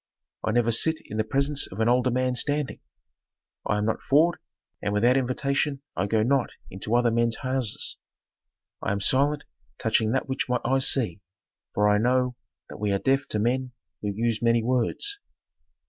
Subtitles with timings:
[0.43, 2.79] I never sit in the presence of an older man standing;
[3.67, 4.39] I am not forward,
[4.81, 7.99] and without invitation I go not into other men's houses.
[8.81, 9.43] I am silent
[9.77, 11.21] touching that which my eyes see,
[11.75, 12.35] for I know
[12.67, 15.19] that we are deaf to men who use many words.